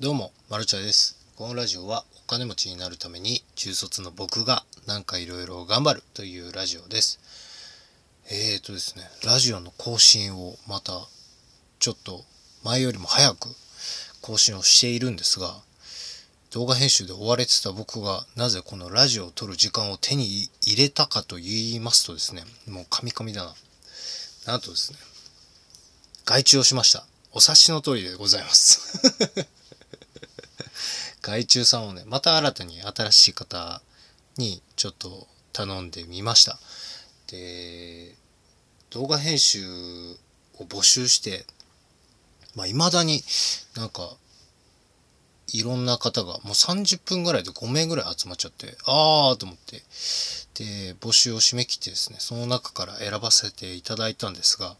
[0.00, 1.18] どうも、まるちゃです。
[1.34, 7.18] このラジオはお金持ちになるために中卒の僕がなんかいろいろ頑張るというラジオです。
[8.30, 10.92] えーとですね、ラジオの更新をまた
[11.80, 12.22] ちょっと
[12.62, 13.48] 前よりも早く
[14.22, 15.52] 更新をしているんですが、
[16.52, 23.52] 動画編集で追われてた僕がなぜこのラジオを撮る時間を手に入れたかと言いますとですね、もうカミカミだな。
[24.46, 24.98] なんとですね、
[26.24, 27.04] 外注をしました。
[27.32, 29.57] お察しの通りでございます。
[31.28, 33.82] 外注さんをね、また新たに新しい方
[34.38, 36.58] にちょっと頼んでみました。
[37.30, 38.16] で、
[38.88, 39.60] 動画編集
[40.58, 41.44] を募集して、
[42.56, 43.22] まあ、未だに
[43.76, 44.16] なんか、
[45.48, 49.82] いろんな方が、もう30分ぐらいで5名ぐらい集まっちゃって、あーと思って、
[50.54, 54.76] で、募集を締め切ってですね、その中から選ばせていただいたんですが、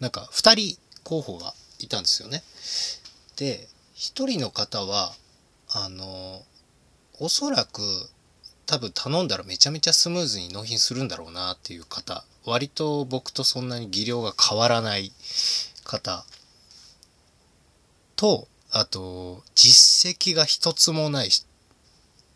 [0.00, 2.42] なんか2人候補がいたんですよね。
[3.36, 5.14] で、1人の方は、
[5.74, 6.44] あの、
[7.18, 7.80] おそらく
[8.66, 15.12] 多分頼んだらめちゃめちゃスムーズに納品するんだろうなっていう方、割と僕とそんなに技量が変わらない
[15.84, 16.24] 方
[18.16, 21.44] と、あと、実績が一つもないし、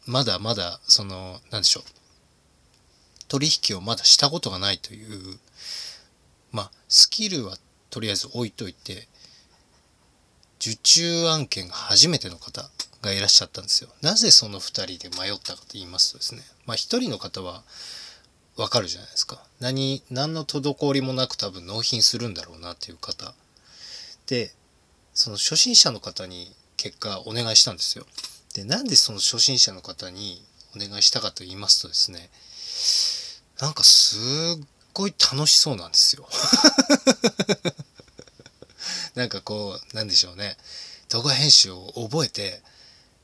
[0.06, 1.84] まだまだ、その、なんでしょう。
[3.28, 5.38] 取引をまだしたことがないという、
[6.53, 7.56] まあ、スキルは
[7.91, 9.08] とりあえず置いといて、
[10.60, 12.69] 受注案件が初めての方
[13.02, 13.91] がいらっしゃったんですよ。
[14.02, 17.62] なぜその2人で迷ったかと言いますとですね、まあ1人の方は
[18.56, 19.42] わかるじゃないですか。
[19.61, 23.34] 何、何の滞りもなく多分納品するんだろうなっていう方。
[24.27, 24.53] で、
[25.14, 28.06] その初心者の方に結果お願いしたんですよ。
[28.55, 30.42] で、なんでその初心者の方に
[30.75, 32.31] お願いしたかと言いますとですね、
[33.60, 34.19] なんかす
[34.60, 36.28] っごい楽しそうなんですよ。
[39.14, 40.56] なんかこう、なんでしょうね。
[41.08, 42.62] 動画編集を覚えて、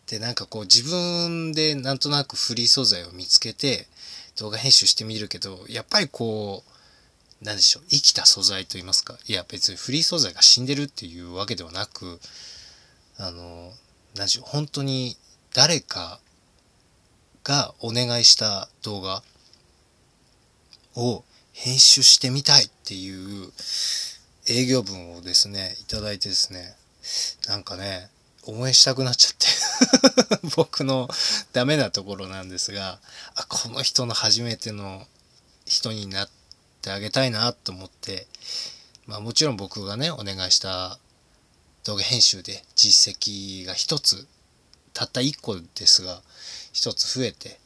[0.06, 3.86] で、なんかこう自分でなんとなくフリー素材を見つけて、
[4.36, 6.64] 動画編集してみるけど、やっぱりこ
[7.40, 9.18] う、なんでしょう、生きた素材と言いますか。
[9.26, 12.20] いや、別にフリー素材が死んでるっていうわけではなく、
[13.18, 13.72] あの、
[14.14, 15.16] なんでしょう、本当に
[15.54, 16.20] 誰か
[17.44, 19.22] がお願いした動画
[20.94, 23.52] を編集してみたいっていう
[24.48, 26.76] 営業文をですね、いただいてですね、
[27.48, 28.08] なんかね、
[28.44, 29.46] 応援したくなっちゃって
[30.56, 31.08] 僕の
[31.52, 33.00] ダメなところなんですが、
[33.34, 35.06] あ、この人の初めての
[35.64, 36.30] 人になっ
[36.80, 38.26] てあげたいなと思って、
[39.06, 40.98] まあもちろん僕がね、お願いした
[41.84, 44.26] 動画編集で実績が一つ、
[44.92, 46.22] たった一個ですが、
[46.72, 47.60] 一つ増えて、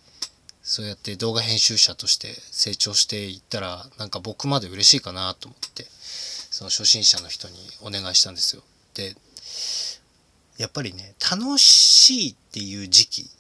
[0.63, 5.87] そうやって動画編集者として成長していったら、なんか僕まで嬉しいかなと思って、
[6.51, 8.63] その初心者の人にお願いしたんですよ。
[8.95, 9.15] で、
[10.59, 13.31] やっぱりね、楽しいっていう時期、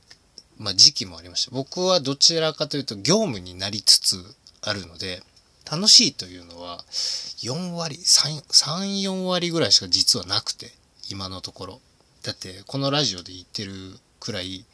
[0.58, 1.50] まあ時期もありました。
[1.52, 4.24] 僕はどちらかというと業務になりつつ
[4.62, 5.22] あるので、
[5.70, 10.72] 楽しいというのは4割、3、3 4割ぐらいしか実はなくて、
[11.10, 11.80] 今のところ。
[12.22, 13.72] だってこのラジオで言ってる
[14.20, 14.64] くらい、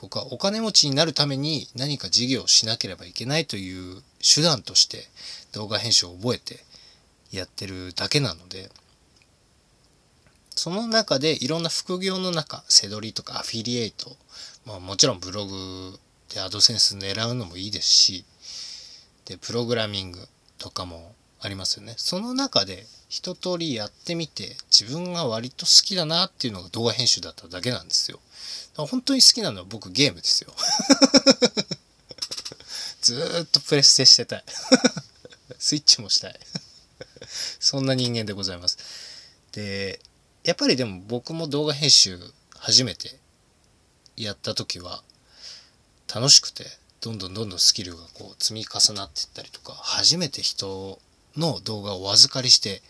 [0.00, 5.08] 僕はお金持ちになるために何か事業をしなければいけないという手段として
[5.52, 6.64] 動画編集を覚えて
[7.32, 8.70] やってるだけなので、
[10.56, 14.16] その中でいろんな副業の中、セドリとかアフィリエイト、
[14.64, 15.98] まあもちろんブログ
[16.34, 18.24] でアドセンス狙うのもいいですし、
[19.26, 20.26] で、プログラミング
[20.58, 21.94] とかもありますよね。
[21.98, 28.18] その中で一通りやってみて自分が割と好きだなっていうのが動画編集だっただけなんですよ。
[28.76, 30.52] 本当に好きなのは僕ゲームですよ。
[33.00, 34.44] ずーっとプレステしてたい。
[35.58, 36.40] スイッチもしたい。
[37.60, 38.78] そんな人間でございます。
[39.52, 40.00] で、
[40.46, 42.20] やっぱりでも僕も動画編集
[42.56, 43.18] 初めて
[44.16, 45.02] やった時は
[46.12, 46.64] 楽しくて
[47.00, 51.00] どんどんどんどんスキルがこう積み重なっていったりとか初めて人
[51.36, 52.80] の動画をお預かりして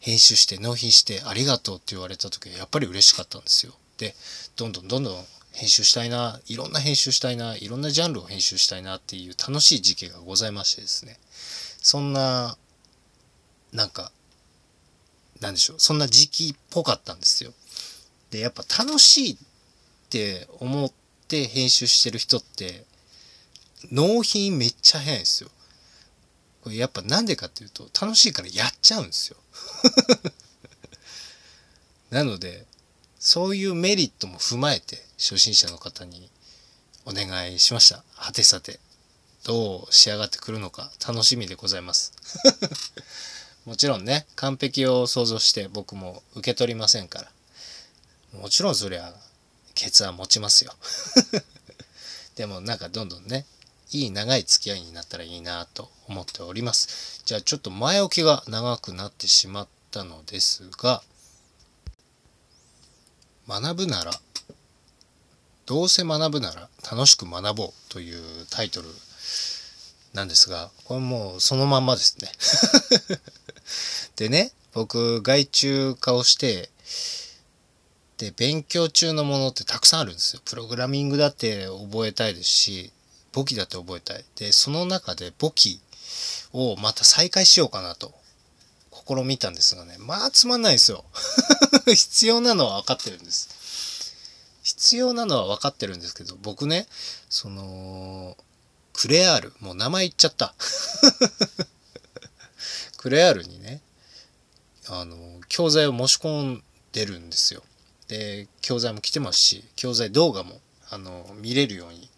[0.00, 3.74] 編集して納品してありがとうって言われた時はやっぱり嬉しかったんですよ。
[3.96, 4.16] で
[4.56, 11.16] どんどんどんどん編集したいないろんな編集したいないろんなジャンルを編集したいなっていう楽しい時期がございましてですね
[11.80, 12.56] そんな
[13.72, 14.10] なんか
[15.40, 17.52] なんでしょうそんな時期っぽかったんですよ。
[18.30, 19.36] でやっぱ楽しいっ
[20.08, 20.92] て思っ
[21.28, 22.84] て編集してる人って
[23.90, 25.50] 納品めっちゃ早いんですよ。
[26.62, 29.36] これやっぱなんでかっていうと楽しいからやっちゃうんですよ。
[32.10, 32.66] なので
[33.18, 36.30] そういうメリットも踏まえて初心者の方に
[37.04, 38.04] お願いしました。
[38.14, 38.80] はてさて
[39.44, 42.12] どう仕上がってくるのか楽しみでございます。
[43.66, 47.28] もちろんね完璧を想像して僕も受け取りませんから。
[48.40, 49.14] もちろんそりゃ
[49.74, 50.74] ケツは持ちますよ。
[52.36, 53.46] でもなんかどんどんね
[53.90, 57.22] いい長い付き合いになったらいいなと思っております。
[57.24, 61.02] じゃあちょっと前置きが長くなってしまったのですが
[63.48, 64.12] 学ぶなら
[65.66, 68.88] どうせ学ぶなら楽しく学ぼうというタイトル
[70.14, 72.30] なんですがこれもうそのまんまですね。
[74.16, 76.70] でね僕外注化をして
[78.16, 80.42] で勉強中のものってたくさんあるんですよ。
[80.44, 82.92] プログラミングだって覚えたいですし
[83.32, 84.24] 簿記だって覚えたい。
[84.36, 85.80] でその中で簿記
[86.52, 88.14] をまた再開しようかなと
[89.06, 91.04] 試みたんですがねまあつまんないですよ。
[91.86, 93.48] 必要なのは分かってるんです。
[94.62, 96.86] 必要なのは分かってるんですけど僕ね
[97.28, 98.36] その
[98.94, 99.52] クレアール。
[99.60, 100.54] もう名前言っちゃった。
[102.96, 103.82] クレアールにね
[104.86, 107.62] あの教材を申し込んでるんですよ。
[108.08, 110.60] で教材も来てますし教材動画も
[110.90, 112.08] あの見れるように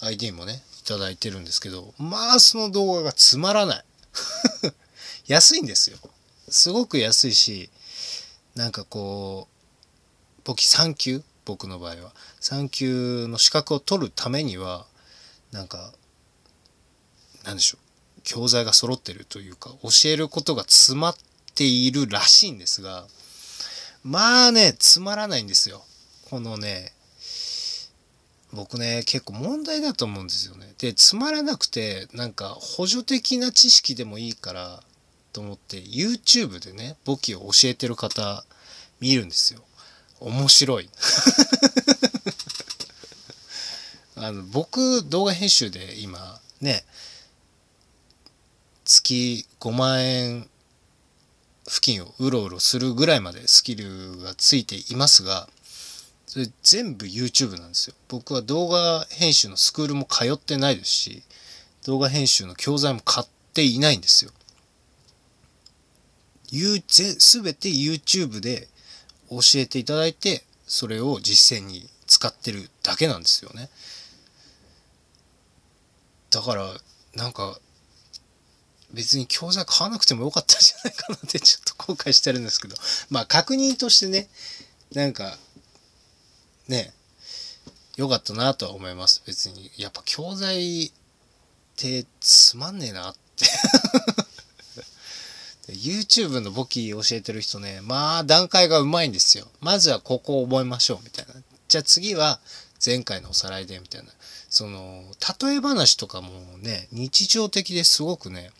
[0.00, 3.84] ID もね頂いてるんですけどまあその動画がつまらない。
[5.26, 5.98] 安いんですよ。
[6.48, 7.70] すごく安いし
[8.54, 12.14] なんかこう簿記3級僕の場合は。
[12.40, 14.86] 3級の資格を取るためには
[15.52, 15.92] なんか
[17.44, 18.20] なんでしょう。
[18.24, 21.16] 教材が揃ってるというか教えることが詰まっ
[21.54, 23.06] ているらしいんですが
[24.04, 25.84] まあねつまらないんですよ。
[26.28, 26.92] このね
[28.52, 30.74] 僕ね結構問題だと思うんですよね。
[30.78, 34.82] でつまらなくてなんか補助的な知識でもいいから
[35.32, 38.44] と思って YouTube でね簿記を教えてる方
[39.00, 39.62] 見るんですよ。
[40.20, 40.88] 面白い。
[44.16, 46.84] あの僕動画編集で今ね
[48.92, 50.46] 月5万円
[51.64, 55.48] 付近をうろうろするぐらいまでスキルがついていますが
[56.26, 57.96] それ全部 YouTube なんですよ。
[58.08, 61.22] 僕は動画編集のスクールも通ってないですし
[61.86, 64.30] 動画編集の教材も買っていないんですよ。
[66.50, 66.82] 全
[67.54, 68.68] て YouTube で
[69.30, 73.70] 教えていただいてそれを実践に使ってるだけなんですよね。
[76.30, 76.66] だから
[77.14, 77.58] なんか
[78.92, 82.76] 別に教材買わなくてもよかったんじゃないかなってちょっと後悔してるんですけど。
[83.10, 84.28] まあ確認としてね
[84.92, 85.36] なんか
[86.68, 86.92] ね
[87.96, 89.22] よかったなとは思います。
[89.26, 89.70] 別に。
[89.76, 90.92] やっぱ教材っ
[91.76, 93.46] てつまんねえなって。
[95.72, 99.46] YouTube の簿記教えてる人ねまあ段階がうまいんですよ。
[99.60, 101.34] まずはここを覚えましょうみたいな。
[101.68, 102.40] じゃあ次は
[102.84, 104.08] 前回のおさらいでみたいな。
[104.50, 105.04] その
[105.40, 108.50] 例え話とかもね日常的ですごくね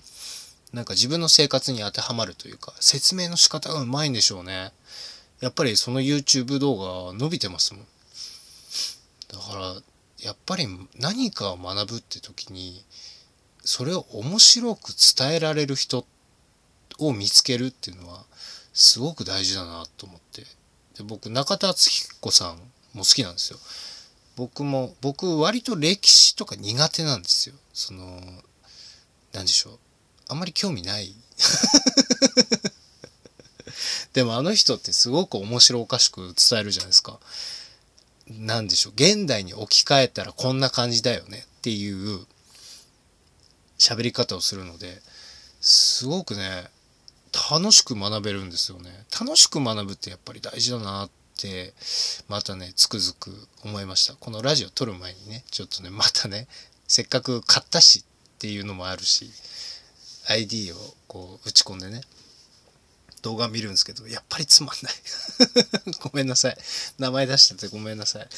[0.72, 4.72] なんか自分の生活に当てはまるというか説明の仕方がうまいんでしょうね。
[5.40, 7.86] やっぱりその YouTube 動画伸びてますもん。
[9.32, 9.74] だから
[10.20, 10.66] やっぱり
[10.98, 12.84] 何かを学ぶって時に
[13.64, 16.06] それを面白く伝えられる人
[16.98, 18.24] を見つけるっていうのは
[18.72, 20.42] すごく大事だなと思って。
[20.96, 22.56] で僕中田敦彦さん
[22.94, 23.58] も好きなんですよ。
[24.36, 27.54] 僕も僕割と歴史とか苦手なんですよ。
[27.74, 28.20] その
[29.32, 29.78] 何でしょう。
[30.32, 31.12] あんまり興味ない。
[34.14, 37.20] でもあの人ってすごく面白おかしく伝えるじゃないですか。
[38.28, 38.94] 何でしょう。
[38.94, 42.26] 現代に置き換えたらこんな感じだよねっていう
[43.78, 45.02] 喋り方をするので
[45.60, 46.70] すごくね
[47.50, 49.04] 楽しく学べるんですよね。
[49.20, 51.74] 楽しく学ぶってやっぱり大事だなって
[52.28, 54.14] またねつくづく思いました。
[54.14, 56.48] このラジオ撮る前にねちょっとねまたね
[56.88, 59.30] せっかく買ったしっていうのもあるし
[60.28, 60.76] ID を
[61.08, 62.02] こう打ち込んでね
[63.22, 64.92] 動画見るんですけどやっぱりつまんない。
[66.02, 66.58] ごめんなさい。
[66.98, 68.28] 名前出しててごめんなさい。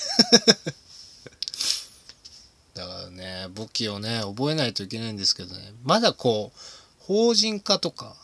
[2.75, 6.59] だからね簿記をね覚えないといけないんですけどねまだこう
[6.99, 8.17] 法人化とか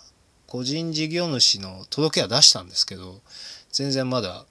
[0.46, 3.22] 個人事業主の届けは出したんですけど
[3.72, 4.44] 全然まだ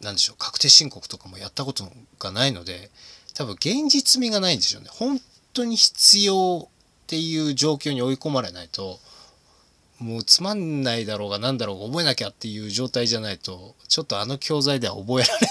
[0.00, 2.90] 何でしょう確定申告とかもやったことがないので
[3.34, 4.90] 多分現実味がないんですよね。
[4.92, 5.20] 本
[5.54, 6.68] 当に必要
[7.08, 9.00] っていう状況に追い込まれないと
[9.98, 15.48] もうつまんないだろうが何だろうが覚えなきゃっていう状態じゃないとちょっとあの教材では覚えられ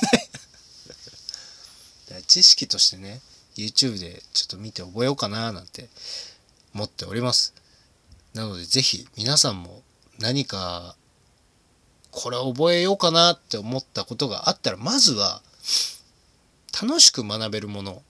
[2.12, 3.22] ない 知識としてね
[3.56, 5.90] YouTube でちょっと見て覚えようかななんて
[6.76, 7.56] 思っております
[8.36, 9.82] なので是非皆さんも
[10.20, 10.96] 何か
[12.12, 15.42] これ覚えようかなって思ったことがあったらまずは
[16.80, 18.04] 楽しく学べるもの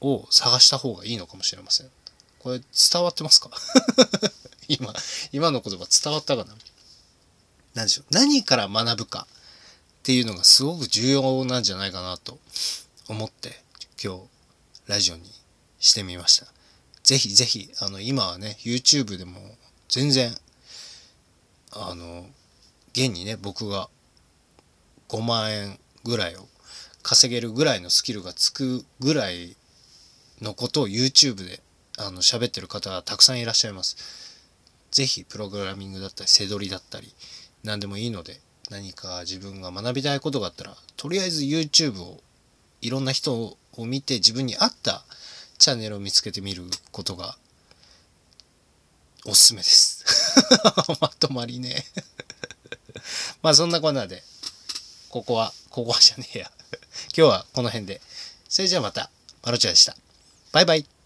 [0.00, 1.90] を探した方がいいのかもしれません。
[2.38, 3.50] これ伝わってますか？
[4.68, 4.94] 今、
[5.32, 6.54] 今の言葉伝わったかな？
[7.74, 8.06] 何でしょう？
[8.10, 12.38] 何から学ぶかっていうのがすごく重要なんじゃないかなと
[13.08, 13.62] 思って
[14.02, 14.22] 今日
[14.86, 15.22] ラジオに
[15.80, 16.46] してみました。
[17.02, 19.40] ぜひぜひあの今はね YouTube でも
[19.88, 20.36] 全然
[21.72, 22.26] あの
[22.92, 23.88] 現にね僕が
[25.08, 26.46] 5万円ぐらいを
[27.02, 29.56] 稼げるぐらいのスキルがつくぐらい
[30.42, 31.60] のことを YouTube で
[31.98, 33.96] あの喋ってる方がたくさんいらっしゃいます。
[34.90, 37.12] ぜひプログラミングだったり、せどりだったり、
[37.64, 38.40] 何でもいいので、
[38.70, 42.20] 何か自分が学びたいことがあったら、とりあえず YouTube を
[42.80, 45.04] いろんな人を見て自分に合った
[45.58, 46.62] チャンネルを見つけてみる
[46.92, 47.36] ことが
[49.26, 50.04] おすすめです。
[51.00, 51.84] まとまりね。
[53.42, 54.22] まあそんなこんなで、
[55.08, 56.52] ここは、ここはじゃねえや。
[57.16, 58.00] 今日はこの辺で。
[58.48, 59.10] それじゃあまた、
[59.42, 59.96] マロチャでした。
[60.52, 60.97] バイバイ。